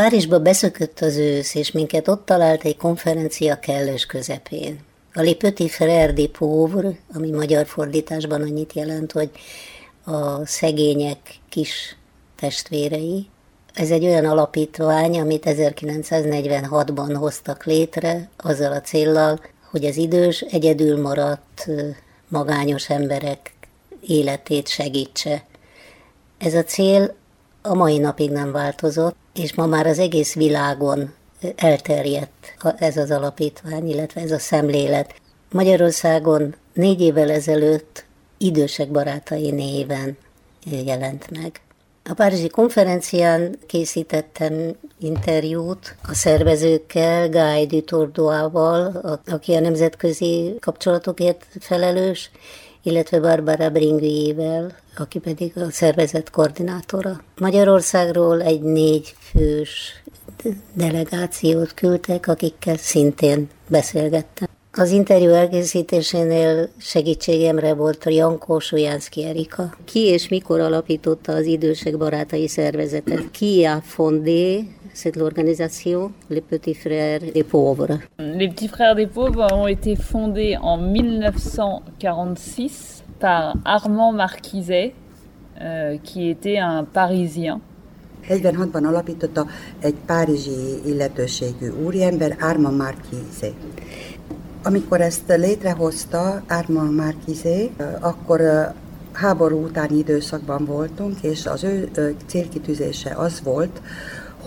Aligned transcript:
Párizsba 0.00 0.38
beszökött 0.38 1.00
az 1.00 1.16
ősz, 1.16 1.54
és 1.54 1.70
minket 1.70 2.08
ott 2.08 2.26
talált 2.26 2.64
egy 2.64 2.76
konferencia 2.76 3.58
kellős 3.58 4.06
közepén. 4.06 4.78
A 5.12 5.20
Les 5.20 5.36
Petit 5.36 5.70
Frères 5.70 6.12
des 6.12 6.28
Pauvres, 6.38 6.94
ami 7.14 7.30
magyar 7.30 7.66
fordításban 7.66 8.40
annyit 8.40 8.72
jelent, 8.72 9.12
hogy 9.12 9.30
a 10.04 10.46
szegények 10.46 11.18
kis 11.48 11.96
testvérei. 12.36 13.26
Ez 13.74 13.90
egy 13.90 14.04
olyan 14.04 14.24
alapítvány, 14.24 15.20
amit 15.20 15.44
1946-ban 15.46 17.14
hoztak 17.18 17.64
létre, 17.64 18.28
azzal 18.36 18.72
a 18.72 18.80
céllal, 18.80 19.40
hogy 19.70 19.84
az 19.84 19.96
idős, 19.96 20.40
egyedül 20.40 21.00
maradt 21.00 21.66
magányos 22.28 22.90
emberek 22.90 23.54
életét 24.00 24.68
segítse. 24.68 25.44
Ez 26.38 26.54
a 26.54 26.64
cél 26.64 27.14
a 27.62 27.74
mai 27.74 27.98
napig 27.98 28.30
nem 28.30 28.52
változott, 28.52 29.16
és 29.34 29.54
ma 29.54 29.66
már 29.66 29.86
az 29.86 29.98
egész 29.98 30.34
világon 30.34 31.14
elterjedt 31.56 32.54
ez 32.78 32.96
az 32.96 33.10
alapítvány, 33.10 33.88
illetve 33.88 34.20
ez 34.20 34.30
a 34.30 34.38
szemlélet. 34.38 35.14
Magyarországon 35.50 36.54
négy 36.72 37.00
évvel 37.00 37.30
ezelőtt 37.30 38.04
idősek 38.38 38.90
barátai 38.90 39.50
néven 39.50 40.16
jelent 40.84 41.30
meg. 41.30 41.60
A 42.04 42.14
Párizsi 42.14 42.48
konferencián 42.48 43.58
készítettem 43.66 44.76
interjút 45.00 45.96
a 46.08 46.14
szervezőkkel, 46.14 47.28
Guy 47.28 47.66
Dutordoával, 47.66 48.86
aki 49.26 49.54
a 49.54 49.60
nemzetközi 49.60 50.56
kapcsolatokért 50.60 51.46
felelős, 51.60 52.30
illetve 52.84 53.20
Barbara 53.20 53.70
Bringüjével, 53.70 54.76
aki 54.96 55.18
pedig 55.18 55.52
a 55.56 55.70
szervezet 55.70 56.30
koordinátora. 56.30 57.20
Magyarországról 57.40 58.42
egy 58.42 58.60
négy 58.60 59.14
fős 59.18 60.02
delegációt 60.72 61.74
küldtek, 61.74 62.26
akikkel 62.26 62.76
szintén 62.76 63.48
beszélgettem. 63.68 64.48
Az 64.76 64.90
interjú 64.90 65.30
elkészítésénél 65.30 66.68
segítségemre 66.78 67.74
volt 67.74 68.04
Janko 68.04 68.60
Sujánszki 68.60 69.24
Erika. 69.24 69.76
Ki 69.84 70.00
és 70.00 70.28
mikor 70.28 70.60
alapította 70.60 71.32
az 71.32 71.44
idősek 71.44 71.96
barátai 71.96 72.48
szervezetet? 72.48 73.30
Ki 73.30 73.64
a 73.64 73.80
fondé 73.80 74.64
cette 74.94 75.20
organisation, 75.20 76.12
les 76.30 76.40
Petits 76.40 76.72
Frères 76.74 77.20
des 77.20 77.42
Pauvres 77.42 77.98
Les 78.18 78.48
Petits 78.48 78.68
Frères 78.68 78.94
des 78.94 79.08
Pauvres 79.08 79.52
ont 79.52 79.66
été 79.66 79.96
fondés 79.96 80.56
en 80.56 80.78
1946 80.78 83.02
par 83.18 83.56
Armand 83.64 84.12
Marquiset, 84.12 84.94
euh, 85.60 85.96
qui 86.02 86.30
était 86.30 86.58
un 86.58 86.84
Parisien. 86.84 87.60
46-ban 88.28 88.84
alapította 88.84 89.46
egy 89.80 89.94
párizsi 90.06 90.80
illetőségű 90.86 91.70
úriember, 91.84 92.36
Armand 92.40 92.76
Marquiset. 92.76 93.54
Amikor 94.62 95.00
ezt 95.00 95.36
létrehozta 95.36 96.42
Armand 96.48 96.94
Marquise, 96.94 97.68
akkor 98.00 98.40
háború 99.12 99.64
utáni 99.64 99.98
időszakban 99.98 100.64
voltunk, 100.64 101.22
és 101.22 101.46
az 101.46 101.64
ő 101.64 101.90
célkitűzése 102.26 103.14
az 103.16 103.42
volt, 103.42 103.80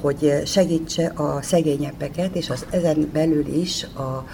hogy 0.02 0.42
segítse 0.46 1.12
a 1.16 1.42
szegényebbeket, 1.42 2.36
és 2.36 2.50
az 2.50 2.66
ezen 2.70 3.10
belül 3.14 3.46
is 3.46 3.88
a, 3.96 4.26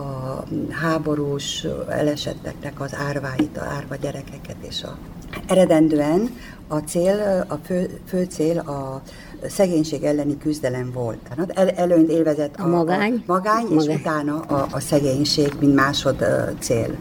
a 0.00 0.44
háborús 0.70 1.66
elesetteknek 1.88 2.80
az 2.80 2.94
árváit, 3.08 3.56
a 3.56 3.64
árva 3.64 3.94
gyerekeket 3.94 4.56
és 4.68 4.82
a 4.82 4.98
eredendően 5.46 6.30
a 6.68 6.78
cél, 6.78 7.44
a 7.48 7.54
fő, 7.64 8.00
fő 8.06 8.24
cél 8.24 8.58
a 8.58 9.02
szegénység 9.48 10.02
elleni 10.02 10.38
küzdelem 10.38 10.90
volt. 10.92 11.18
Tehát 11.28 11.50
el, 11.50 11.68
előnyt 11.68 12.10
élvezett 12.10 12.54
a, 12.56 12.62
a 12.62 12.66
magány, 12.66 13.22
a 13.26 13.32
magány, 13.32 13.66
és 13.68 13.74
magány. 13.74 13.96
utána 13.96 14.40
a, 14.40 14.66
a 14.70 14.80
szegénység, 14.80 15.52
mint 15.60 15.74
másod 15.74 16.24
cél. 16.58 16.96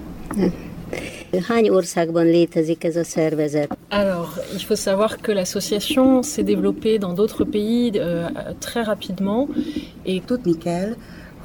Hány 1.47 1.70
országban 1.70 2.26
létezik 2.26 2.83
ez 2.83 2.95
a 2.95 3.04
szervezet? 3.04 3.77
Alors, 3.89 4.30
il 4.54 4.59
faut 4.59 4.80
savoir 4.80 5.15
que 5.21 5.33
l'association 5.33 6.21
s'est 6.21 6.45
développée 6.45 6.98
dans 6.98 7.14
d'autres 7.14 7.45
pays 7.49 7.92
euh, 7.95 8.30
très 8.59 8.83
rapidement. 8.83 9.49
Et... 10.05 10.21
Tudni 10.26 10.58
kell, 10.58 10.95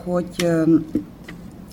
hogy 0.04 0.46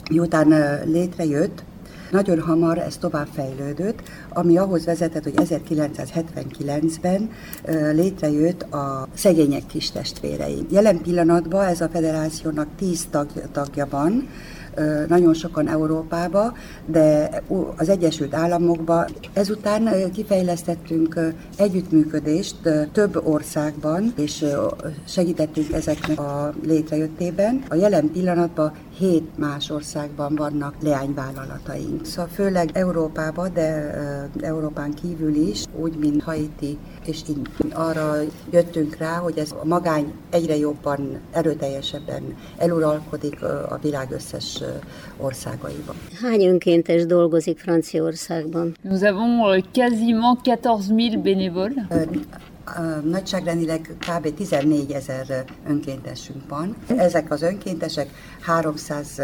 miután 0.09 0.81
létrejött, 0.85 1.63
nagyon 2.11 2.39
hamar 2.39 2.77
ez 2.77 2.97
tovább 2.97 3.27
fejlődött, 3.33 4.01
ami 4.29 4.57
ahhoz 4.57 4.85
vezetett, 4.85 5.23
hogy 5.23 5.33
1979-ben 5.35 7.29
létrejött 7.93 8.61
a 8.61 9.07
szegények 9.13 9.65
kis 9.65 9.91
testvérei. 9.91 10.65
Jelen 10.69 11.01
pillanatban 11.01 11.65
ez 11.65 11.81
a 11.81 11.89
federációnak 11.89 12.67
10 12.77 13.07
tag, 13.09 13.27
tagja 13.51 13.87
van, 13.89 14.27
nagyon 15.07 15.33
sokan 15.33 15.67
Európába, 15.67 16.53
de 16.85 17.29
az 17.75 17.89
Egyesült 17.89 18.33
Államokba. 18.33 19.05
Ezután 19.33 20.11
kifejlesztettünk 20.11 21.33
együttműködést 21.57 22.55
több 22.91 23.21
országban, 23.27 24.13
és 24.17 24.45
segítettünk 25.07 25.71
ezeknek 25.71 26.19
a 26.19 26.53
létrejöttében. 26.63 27.63
A 27.69 27.75
jelen 27.75 28.11
pillanatban 28.11 28.71
hét 28.97 29.37
más 29.37 29.69
országban 29.69 30.35
vannak 30.35 30.75
leányvállalataink. 30.81 32.05
Szóval 32.05 32.27
főleg 32.27 32.69
Európában, 32.73 33.53
de 33.53 33.93
Európán 34.41 34.93
kívül 34.93 35.35
is, 35.35 35.63
úgy, 35.75 35.97
mint 35.97 36.23
Haiti, 36.23 36.77
és 37.05 37.21
így 37.29 37.41
arra 37.73 38.13
jöttünk 38.51 38.95
rá, 38.95 39.17
hogy 39.17 39.37
ez 39.37 39.51
a 39.51 39.65
magány 39.65 40.13
egyre 40.29 40.57
jobban, 40.57 41.19
erőteljesebben 41.31 42.35
eluralkodik 42.57 43.43
a 43.43 43.79
világ 43.81 44.11
összes 44.11 44.63
országaiban. 45.17 45.95
Hány 46.21 46.45
önkéntes 46.45 47.05
dolgozik 47.05 47.59
Franciaországban? 47.59 48.75
Nous 48.81 49.01
avons 49.01 49.63
quasiment 49.73 50.41
14 50.41 51.09
000 51.11 51.21
bénévoles. 51.21 51.73
Nagyságrendileg 53.03 53.95
kb. 53.99 54.33
14 54.33 54.91
ezer 54.91 55.45
önkéntesünk 55.67 56.49
van. 56.49 56.75
Ezek 56.97 57.31
az 57.31 57.41
önkéntesek 57.41 58.09
300 58.41 59.21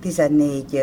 14 0.00 0.82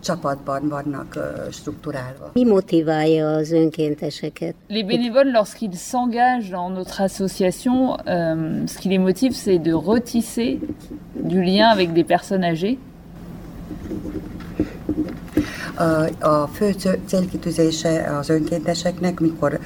csapatban 0.00 0.68
vannak 0.68 1.18
strukturálva. 1.50 2.30
Mi 2.32 2.44
motiválja 2.44 3.28
az 3.28 3.52
önkénteseket? 3.52 4.54
Les 4.68 4.84
bénévoles, 4.84 5.32
lorsqu'ils 5.32 5.76
s'engagent 5.90 6.50
dans 6.50 6.72
notre 6.74 7.02
association, 7.02 7.96
euh, 8.06 8.66
ce 8.66 8.78
qui 8.78 8.88
les 8.88 8.98
motive, 8.98 9.32
c'est 9.32 9.58
de 9.58 9.72
retisser 9.72 10.58
du 11.14 11.42
lien 11.42 11.68
avec 11.68 11.92
des 11.92 12.04
personnes 12.04 12.44
âgées. 12.44 12.78
A 16.20 16.46
fő 16.46 16.74
célkitűzése 17.06 18.16
az 18.18 18.28
önkénteseknek, 18.28 19.20
mikor 19.20 19.58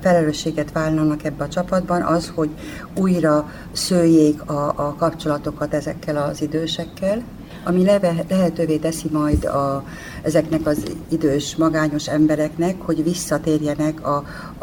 felelősséget 0.00 0.72
vállalnak 0.72 1.24
ebbe 1.24 1.44
a 1.44 1.48
csapatban, 1.48 2.02
az, 2.02 2.32
hogy 2.34 2.50
újra 2.94 3.50
szőjék 3.72 4.50
a, 4.50 4.66
a 4.66 4.94
kapcsolatokat 4.98 5.74
ezekkel 5.74 6.16
az 6.16 6.42
idősekkel, 6.42 7.22
ami 7.64 7.84
leve, 7.84 8.24
lehetővé 8.28 8.76
teszi 8.76 9.08
majd 9.12 9.44
a, 9.44 9.84
ezeknek 10.22 10.66
az 10.66 10.82
idős, 11.08 11.56
magányos 11.56 12.08
embereknek, 12.08 12.80
hogy 12.80 13.02
visszatérjenek 13.02 14.06
a, 14.06 14.16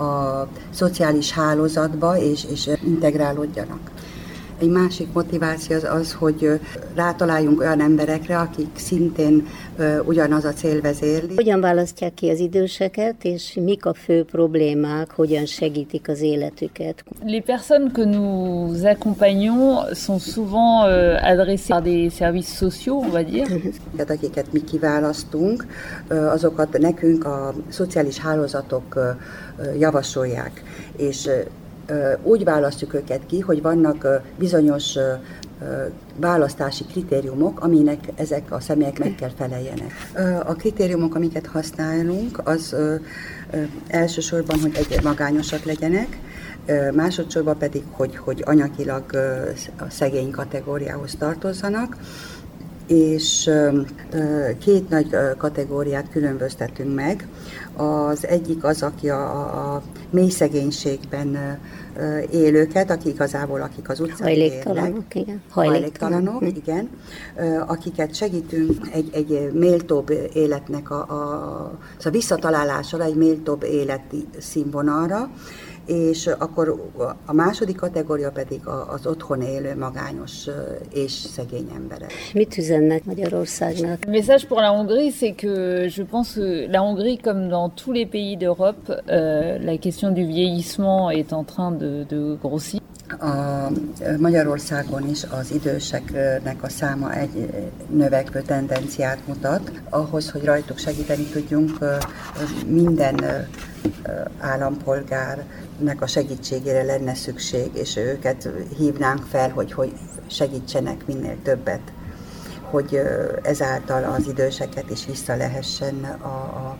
a 0.04 0.48
szociális 0.70 1.32
hálózatba 1.32 2.18
és, 2.18 2.46
és 2.52 2.70
integrálódjanak. 2.86 3.92
Egy 4.60 4.70
másik 4.70 5.08
motiváció 5.14 5.76
az 5.76 5.84
az, 5.84 6.14
hogy 6.14 6.60
rátaláljunk 6.96 7.60
olyan 7.60 7.82
emberekre, 7.82 8.38
akik 8.40 8.70
szintén 8.76 9.48
ugyanaz 10.06 10.46
a 10.46 10.54
cél 10.54 10.82
vezérli. 10.82 11.36
Hogyan 11.36 11.62
választják 11.62 12.14
ki 12.14 12.30
az 12.30 12.40
időseket, 12.40 13.24
és 13.24 13.58
mik 13.62 13.86
a 13.86 13.94
fő 13.94 14.24
problémák, 14.24 15.12
hogyan 15.12 15.46
segítik 15.46 16.10
az 16.10 16.22
életüket? 16.22 17.04
Les 17.26 17.44
personnes 17.46 17.92
que 17.92 18.06
nous 18.06 18.84
accompagnons 18.84 19.94
sont 19.94 20.22
souvent 20.22 20.86
euh, 20.86 21.32
adressées 21.32 21.68
par 21.68 21.82
des 21.82 22.14
services 22.14 22.56
sociaux, 22.58 23.04
on 23.06 23.12
va 23.12 23.24
dire. 23.24 23.48
Tehát 23.96 24.10
akiket 24.10 24.52
mi 24.52 24.64
kiválasztunk, 24.64 25.66
azokat 26.08 26.78
nekünk 26.78 27.26
a 27.26 27.54
szociális 27.70 28.18
hálózatok 28.18 29.16
javasolják, 29.80 30.64
és 30.98 31.30
úgy 32.24 32.44
választjuk 32.44 32.94
őket 32.94 33.26
ki, 33.26 33.40
hogy 33.40 33.62
vannak 33.62 34.08
bizonyos 34.38 34.98
választási 36.16 36.86
kritériumok, 36.86 37.60
aminek 37.60 38.00
ezek 38.16 38.52
a 38.52 38.60
személyek 38.60 39.00
meg 39.00 39.16
kell 39.16 39.32
feleljenek. 39.38 39.92
A 40.46 40.54
kritériumok, 40.54 41.16
amiket 41.16 41.46
használunk, 41.46 42.42
az 42.44 42.76
elsősorban, 43.88 44.60
hogy 44.60 44.88
egy 44.90 45.04
magányosak 45.04 45.64
legyenek, 45.64 46.20
másodszorban 46.94 47.58
pedig, 47.58 47.84
hogy, 47.92 48.16
hogy 48.16 48.44
anyagilag 48.46 49.04
a 49.78 49.90
szegény 49.90 50.32
kategóriához 50.32 51.16
tartozzanak, 51.20 51.98
és 52.88 53.50
két 54.60 54.90
nagy 54.90 55.16
kategóriát 55.38 56.10
különböztetünk 56.12 56.96
meg. 56.96 57.28
Az 57.76 58.28
egyik 58.28 58.64
az, 58.64 58.82
aki 58.84 59.10
a, 59.10 59.76
a 59.76 59.82
mély 60.10 60.30
szegénységben 60.30 61.60
élőket, 62.32 62.92
akik 62.92 63.14
igazából 63.14 63.62
akik 63.62 63.90
az 63.90 64.00
utcán 64.00 64.28
Hajléktalanok, 64.28 65.16
igen. 65.16 65.42
Hajléktalanok, 65.50 66.40
hm. 66.40 66.46
igen. 66.46 66.90
Akiket 67.68 68.16
segítünk 68.16 68.88
egy, 68.92 69.10
egy 69.14 69.52
méltóbb 69.54 70.10
életnek 70.34 70.92
a, 70.92 71.06
a, 71.10 71.80
a 72.04 72.10
visszatalálására, 72.10 73.04
egy 73.04 73.16
méltóbb 73.16 73.64
életi 73.64 74.28
színvonalra, 74.40 75.30
és 75.86 76.28
akkor 76.28 76.92
a 77.26 77.34
második 77.34 77.76
kategória 77.76 78.32
pedig 78.32 78.62
az 78.68 79.08
otthon 79.08 79.42
élő 79.42 79.76
magányos 79.78 80.48
és 80.94 81.12
szegény 81.12 81.70
emberek. 81.76 82.12
Mit 82.34 82.58
üzennek 82.58 83.06
Magyarországnak? 83.06 84.06
Le 84.06 84.12
message 84.12 84.46
pour 84.48 84.60
la 84.60 84.70
Hongrie, 84.70 85.12
c'est 85.12 85.36
que 85.36 85.88
je 85.90 86.04
pense 86.04 86.34
que 86.34 86.68
la 86.72 86.82
Hongrie, 86.82 87.18
comme 87.18 87.48
dans 87.50 87.70
tous 87.84 87.94
les 87.94 88.06
pays 88.06 88.38
d'Europe, 88.38 88.90
euh, 88.90 89.58
la 89.60 89.78
question 89.78 90.12
du 90.12 90.26
vieillissement 90.26 91.10
est 91.10 91.34
en 91.34 91.44
train 91.44 91.72
de, 91.72 92.06
de 92.10 92.38
grossir. 92.42 92.80
A 93.10 93.70
Magyarországon 94.18 95.10
is 95.10 95.24
az 95.24 95.52
időseknek 95.52 96.64
a 96.64 96.70
száma 96.70 97.14
egy 97.14 97.50
növekvő 97.90 98.42
tendenciát 98.42 99.28
mutat. 99.28 99.72
Ahhoz, 99.90 100.32
hogy 100.32 100.44
rajtuk 100.44 100.78
segíteni 100.78 101.24
tudjunk, 101.24 101.78
minden 102.68 103.48
állampolgárnak 104.40 106.02
a 106.02 106.08
segítségére 106.08 106.84
lenne 106.84 107.14
szükség, 107.14 107.70
és 107.74 107.98
őket 107.98 108.50
hívnánk 108.78 109.26
fel, 109.30 109.50
hogy, 109.50 109.72
hogy 109.72 109.94
segítsenek 110.28 111.06
minél 111.06 111.38
többet 111.44 111.82
hogy 112.74 113.02
ezáltal 113.42 114.04
az 114.04 114.28
időseket 114.28 114.90
is 114.90 115.06
vissza 115.06 115.36
lehessen 115.36 116.04
a, 116.22 116.28
a, 116.28 116.78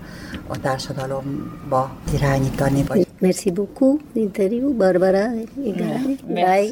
a 0.48 0.60
társadalomba 0.60 1.96
irányítani. 2.14 2.84
Vagy... 2.84 3.08
Merci 3.24 3.52
beaucoup 3.52 4.02
l'interview, 4.16 4.74
Barbara, 4.74 5.32
Igari, 5.64 6.18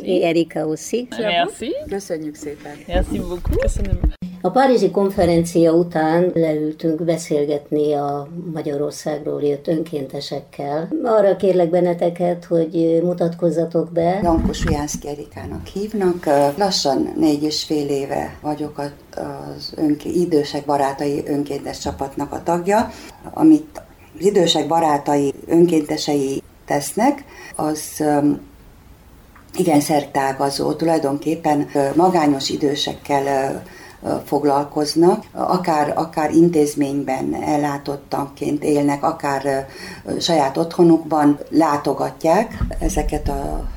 et 0.03 0.23
Erika 0.23 0.65
aussi. 0.65 1.07
Merci. 1.17 1.71
Köszönjük 1.89 2.35
szépen. 2.35 2.71
Merci 2.87 3.17
beaucoup. 3.17 3.55
Köszönöm. 3.61 3.99
A 4.41 4.49
Párizsi 4.49 4.91
konferencia 4.91 5.71
után 5.73 6.31
leültünk 6.33 7.03
beszélgetni 7.03 7.93
a 7.93 8.27
Magyarországról 8.53 9.41
jött 9.43 9.67
önkéntesekkel. 9.67 10.89
Arra 11.03 11.35
kérlek 11.35 11.69
benneteket, 11.69 12.45
hogy 12.45 12.99
mutatkozzatok 13.03 13.91
be. 13.91 14.19
Janko 14.23 14.51
Ujánszki 14.67 15.07
Erikának 15.07 15.67
hívnak. 15.67 16.25
Lassan 16.57 17.13
négy 17.17 17.43
és 17.43 17.63
fél 17.63 17.87
éve 17.87 18.37
vagyok 18.41 18.77
az 18.77 19.73
önké, 19.75 20.09
idősek 20.09 20.65
barátai 20.65 21.23
önkéntes 21.27 21.79
csapatnak 21.79 22.31
a 22.31 22.43
tagja, 22.43 22.89
amit 23.33 23.81
az 24.21 24.27
idősek 24.27 24.67
barátai 24.67 25.33
önkéntesei 25.47 26.43
tesznek, 26.65 27.23
az 27.55 28.03
igen 29.57 29.79
szertágazó, 29.81 30.73
tulajdonképpen 30.73 31.67
magányos 31.95 32.49
idősekkel 32.49 33.63
foglalkoznak, 34.25 35.25
akár, 35.31 35.93
akár 35.95 36.31
intézményben 36.31 37.33
ellátottanként 37.43 38.63
élnek, 38.63 39.03
akár 39.03 39.67
saját 40.19 40.57
otthonukban 40.57 41.39
látogatják 41.49 42.57
ezeket 42.79 43.29
a 43.29 43.69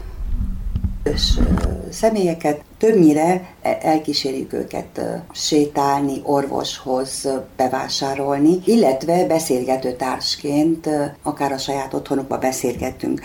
személyeket, 1.91 2.61
többnyire 2.79 3.55
e, 3.63 3.79
elkísérjük 3.83 4.53
őket 4.53 5.01
sétálni, 5.33 6.21
orvoshoz 6.23 7.29
bevásárolni, 7.57 8.59
illetve 8.65 9.27
beszélgető 9.27 9.93
társként 9.93 10.89
akár 11.23 11.53
a 11.53 11.59
saját 11.59 11.95
otthonukba 11.95 12.39
beszélgetünk. 12.39 13.21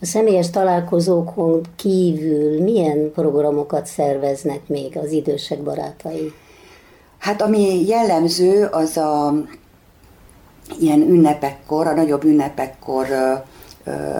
A 0.00 0.06
személyes 0.06 0.50
találkozókon 0.50 1.60
kívül 1.76 2.62
milyen 2.62 3.10
programokat 3.14 3.86
szerveznek 3.86 4.60
még 4.66 4.96
az 4.96 5.10
idősek 5.10 5.62
barátai? 5.62 6.32
Hát 7.18 7.42
ami 7.42 7.86
jellemző, 7.86 8.64
az 8.64 8.96
a 8.96 9.34
ilyen 10.80 11.00
ünnepekkor, 11.00 11.86
a 11.86 11.94
nagyobb 11.94 12.24
ünnepekkor, 12.24 13.06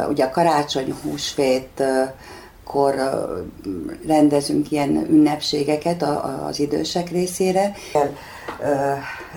ugye 0.08 0.24
a 0.24 0.30
karácsony, 0.30 0.94
húsvét, 1.02 1.82
kor 2.72 2.94
rendezünk 4.06 4.70
ilyen 4.70 5.06
ünnepségeket 5.10 6.04
az 6.48 6.60
idősek 6.60 7.10
részére. 7.10 7.74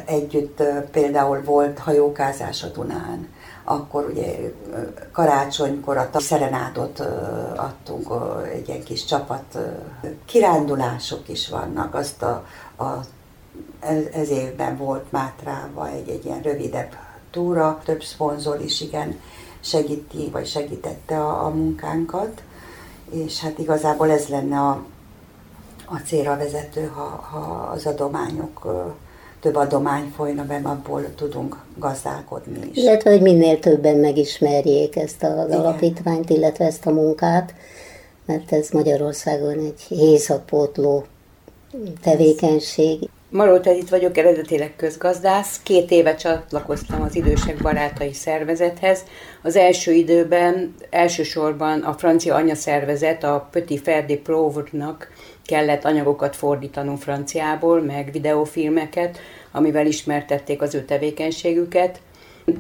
Együtt 0.06 0.64
például 0.92 1.42
volt 1.44 1.80
hajókázás 1.80 2.64
a 2.64 2.68
Dunán, 2.68 3.28
akkor 3.64 4.10
ugye 4.12 4.54
karácsonykor 5.12 5.98
a 5.98 6.20
szerenátot 6.20 7.00
adtunk, 7.56 8.08
egy 8.54 8.68
ilyen 8.68 8.84
kis 8.84 9.06
csapat. 9.06 9.58
Kirándulások 10.26 11.30
is 11.30 11.50
vannak, 11.50 11.96
azt 11.96 12.22
a, 12.22 12.46
a 12.84 13.00
ez 14.14 14.30
évben 14.30 14.78
volt 14.78 15.12
Mátrával 15.12 15.88
egy, 15.88 16.10
egy 16.10 16.26
ilyen 16.26 16.42
rövidebb 16.42 16.96
túra, 17.32 17.82
több 17.86 18.04
szponzor 18.04 18.62
is 18.62 18.82
igen 18.82 19.20
segíti, 19.60 20.30
vagy 20.32 20.48
segítette 20.48 21.20
a, 21.20 21.46
a 21.46 21.50
munkánkat, 21.50 22.42
és 23.12 23.40
hát 23.40 23.60
igazából 23.60 24.12
ez 24.12 24.28
lenne 24.28 24.60
a, 24.60 24.84
a 25.86 25.98
célra 26.06 26.38
vezető, 26.38 26.86
ha, 26.86 27.02
ha 27.02 27.70
az 27.74 27.86
adományok 27.86 28.66
több 29.46 29.56
adomány 29.56 30.12
folyna 30.16 30.46
be, 30.46 30.60
abból 30.64 31.16
tudunk 31.16 31.58
gazdálkodni 31.78 32.70
is. 32.72 32.78
Illetve, 32.78 33.12
hogy 33.12 33.22
minél 33.22 33.60
többen 33.60 33.98
megismerjék 33.98 34.96
ezt 34.96 35.24
az 35.24 35.48
Igen. 35.48 35.60
alapítványt, 35.60 36.30
illetve 36.30 36.66
ezt 36.66 36.86
a 36.86 36.92
munkát, 36.92 37.54
mert 38.26 38.52
ez 38.52 38.70
Magyarországon 38.70 39.60
egy 39.60 39.82
hézapótló 39.82 41.06
tevékenység. 42.02 43.10
Maró 43.36 43.60
itt 43.64 43.90
vagyok, 43.90 44.18
eredetileg 44.18 44.76
közgazdász. 44.76 45.60
Két 45.64 45.92
éve 45.92 46.16
csatlakoztam 46.16 47.02
az 47.02 47.16
Idősek 47.16 47.62
Barátai 47.62 48.14
Szervezethez. 48.14 49.04
Az 49.42 49.56
első 49.56 49.92
időben 49.92 50.76
elsősorban 50.90 51.82
a 51.82 51.94
francia 51.94 52.36
anyaszervezet, 52.36 53.24
a 53.24 53.48
Petit 53.52 53.82
Ferdi 53.82 54.18
Provre-nak 54.18 55.12
kellett 55.46 55.86
anyagokat 55.86 56.36
fordítanunk 56.36 57.02
franciából, 57.02 57.82
meg 57.82 58.10
videófilmeket, 58.12 59.18
amivel 59.52 59.86
ismertették 59.86 60.62
az 60.62 60.76
ő 60.76 60.86
tevékenységüket. 60.86 62.00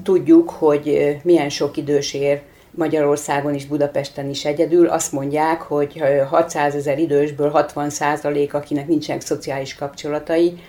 Tudjuk, 0.03 0.49
hogy 0.49 1.17
milyen 1.23 1.49
sok 1.49 1.77
idős 1.77 2.13
ér 2.13 2.41
Magyarországon 2.75 3.53
is, 3.53 3.65
Budapesten 3.65 4.29
is 4.29 4.45
egyedül. 4.45 4.87
Azt 4.87 5.11
mondják, 5.11 5.61
hogy 5.61 6.03
600 6.29 6.75
ezer 6.75 6.99
idősből 6.99 7.49
60 7.49 7.89
százalék, 7.89 8.53
akinek 8.53 8.87
nincsenek 8.87 9.21
szociális 9.21 9.75
kapcsolatai, 9.75 10.59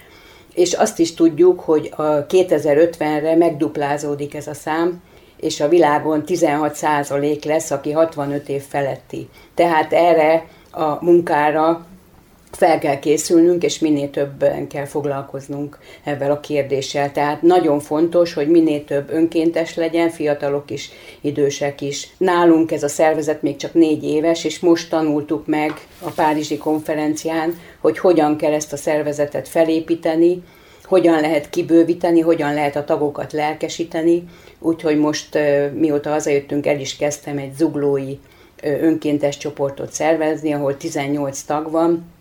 és 0.54 0.72
azt 0.72 0.98
is 0.98 1.14
tudjuk, 1.14 1.60
hogy 1.60 1.92
a 1.96 2.26
2050-re 2.26 3.36
megduplázódik 3.36 4.34
ez 4.34 4.46
a 4.46 4.54
szám, 4.54 5.02
és 5.36 5.60
a 5.60 5.68
világon 5.68 6.24
16 6.24 6.74
százalék 6.74 7.44
lesz, 7.44 7.70
aki 7.70 7.92
65 7.92 8.48
év 8.48 8.62
feletti. 8.62 9.28
Tehát 9.54 9.92
erre 9.92 10.46
a 10.70 11.04
munkára 11.04 11.86
fel 12.56 12.78
kell 12.78 12.98
készülnünk, 12.98 13.62
és 13.62 13.78
minél 13.78 14.10
többen 14.10 14.66
kell 14.66 14.84
foglalkoznunk 14.84 15.78
ebben 16.04 16.30
a 16.30 16.40
kérdéssel. 16.40 17.12
Tehát 17.12 17.42
nagyon 17.42 17.80
fontos, 17.80 18.34
hogy 18.34 18.48
minél 18.48 18.84
több 18.84 19.10
önkéntes 19.10 19.74
legyen, 19.74 20.10
fiatalok 20.10 20.70
is, 20.70 20.90
idősek 21.20 21.80
is. 21.80 22.08
Nálunk 22.16 22.72
ez 22.72 22.82
a 22.82 22.88
szervezet 22.88 23.42
még 23.42 23.56
csak 23.56 23.74
négy 23.74 24.04
éves, 24.04 24.44
és 24.44 24.60
most 24.60 24.90
tanultuk 24.90 25.46
meg 25.46 25.72
a 26.00 26.10
Párizsi 26.10 26.58
konferencián, 26.58 27.58
hogy 27.80 27.98
hogyan 27.98 28.36
kell 28.36 28.52
ezt 28.52 28.72
a 28.72 28.76
szervezetet 28.76 29.48
felépíteni, 29.48 30.42
hogyan 30.84 31.20
lehet 31.20 31.50
kibővíteni, 31.50 32.20
hogyan 32.20 32.54
lehet 32.54 32.76
a 32.76 32.84
tagokat 32.84 33.32
lelkesíteni. 33.32 34.24
Úgyhogy 34.58 34.98
most, 34.98 35.38
mióta 35.74 36.10
hazajöttünk, 36.10 36.66
el 36.66 36.80
is 36.80 36.96
kezdtem 36.96 37.38
egy 37.38 37.54
zuglói 37.54 38.14
önkéntes 38.62 39.36
csoportot 39.36 39.92
szervezni, 39.92 40.52
ahol 40.52 40.76
18 40.76 41.42
tag 41.42 41.70
van, 41.70 42.14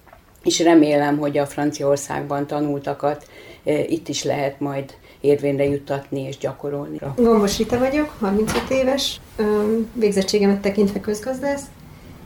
és 0.45 0.59
remélem, 0.59 1.17
hogy 1.17 1.37
a 1.37 1.45
Franciaországban 1.45 2.47
tanultakat 2.47 3.27
e, 3.63 3.79
itt 3.79 4.07
is 4.07 4.23
lehet 4.23 4.59
majd 4.59 4.93
érvényre 5.19 5.63
juttatni 5.65 6.21
és 6.21 6.37
gyakorolni. 6.37 6.99
Gombos 7.15 7.57
Rita 7.57 7.79
vagyok, 7.79 8.13
35 8.19 8.69
éves, 8.69 9.19
végzettségemet 9.93 10.61
tekintve 10.61 10.99
közgazdász, 10.99 11.63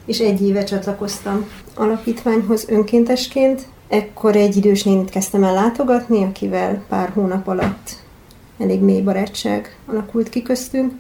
és 0.05 0.19
egy 0.19 0.41
éve 0.41 0.63
csatlakoztam 0.63 1.49
alapítványhoz 1.75 2.69
önkéntesként. 2.69 3.65
Ekkor 3.87 4.35
egy 4.35 4.55
idős 4.55 4.83
nénit 4.83 5.09
kezdtem 5.09 5.43
el 5.43 5.53
látogatni, 5.53 6.23
akivel 6.23 6.83
pár 6.89 7.09
hónap 7.09 7.47
alatt 7.47 7.89
elég 8.57 8.81
mély 8.81 9.01
barátság 9.01 9.77
alakult 9.85 10.29
ki 10.29 10.41
köztünk, 10.41 10.93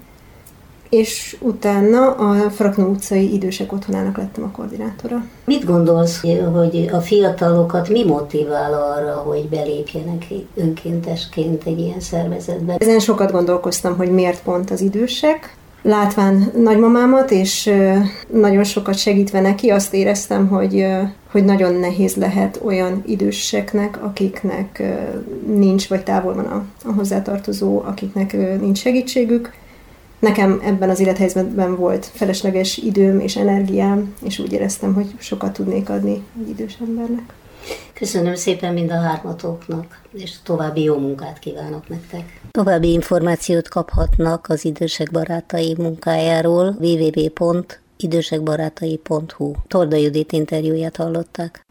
és 0.89 1.37
utána 1.39 2.11
a 2.11 2.49
Fraknó 2.49 2.87
utcai 2.87 3.33
idősek 3.33 3.71
otthonának 3.73 4.17
lettem 4.17 4.43
a 4.43 4.51
koordinátora. 4.51 5.25
Mit 5.45 5.65
gondolsz, 5.65 6.21
hogy 6.21 6.89
a 6.91 6.99
fiatalokat 6.99 7.89
mi 7.89 8.05
motivál 8.05 8.73
arra, 8.73 9.13
hogy 9.13 9.49
belépjenek 9.49 10.25
önkéntesként 10.55 11.63
egy 11.65 11.79
ilyen 11.79 11.99
szervezetbe? 11.99 12.75
Ezen 12.77 12.99
sokat 12.99 13.31
gondolkoztam, 13.31 13.97
hogy 13.97 14.11
miért 14.11 14.43
pont 14.43 14.71
az 14.71 14.81
idősek, 14.81 15.57
látván 15.81 16.51
nagymamámat, 16.57 17.31
és 17.31 17.73
nagyon 18.27 18.63
sokat 18.63 18.97
segítve 18.97 19.41
neki, 19.41 19.69
azt 19.69 19.93
éreztem, 19.93 20.47
hogy, 20.47 20.85
hogy 21.31 21.45
nagyon 21.45 21.73
nehéz 21.73 22.15
lehet 22.15 22.59
olyan 22.63 23.03
időseknek, 23.05 24.03
akiknek 24.03 24.83
nincs, 25.45 25.87
vagy 25.87 26.03
távol 26.03 26.33
van 26.33 26.45
a, 26.45 26.63
a 26.85 26.91
hozzátartozó, 26.91 27.81
akiknek 27.85 28.59
nincs 28.59 28.77
segítségük. 28.77 29.53
Nekem 30.19 30.61
ebben 30.63 30.89
az 30.89 30.99
élethelyzetben 30.99 31.75
volt 31.75 32.05
felesleges 32.05 32.77
időm 32.77 33.19
és 33.19 33.35
energiám, 33.35 34.13
és 34.23 34.39
úgy 34.39 34.53
éreztem, 34.53 34.93
hogy 34.93 35.15
sokat 35.17 35.53
tudnék 35.53 35.89
adni 35.89 36.23
egy 36.41 36.49
idős 36.49 36.77
embernek. 36.87 37.33
Köszönöm 37.93 38.35
szépen 38.35 38.73
mind 38.73 38.91
a 38.91 39.01
hármatoknak, 39.01 40.01
és 40.11 40.33
további 40.43 40.83
jó 40.83 40.97
munkát 40.97 41.39
kívánok 41.39 41.89
nektek. 41.89 42.41
További 42.51 42.91
információt 42.91 43.67
kaphatnak 43.67 44.45
az 44.49 44.65
idősek 44.65 45.11
barátai 45.11 45.75
munkájáról 45.77 46.75
www.idősekbarátai.hu. 46.79 49.53
Torda 49.67 49.95
Judit 49.95 50.31
interjúját 50.31 50.95
hallották. 50.95 51.67